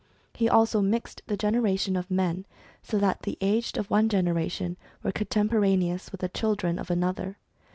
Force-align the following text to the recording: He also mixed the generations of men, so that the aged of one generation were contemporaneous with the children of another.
He 0.33 0.49
also 0.49 0.81
mixed 0.81 1.21
the 1.27 1.37
generations 1.37 1.95
of 1.95 2.09
men, 2.09 2.47
so 2.81 2.97
that 2.97 3.21
the 3.21 3.37
aged 3.39 3.77
of 3.77 3.91
one 3.91 4.09
generation 4.09 4.75
were 5.03 5.11
contemporaneous 5.11 6.11
with 6.11 6.21
the 6.21 6.29
children 6.29 6.79
of 6.79 6.89
another. 6.89 7.37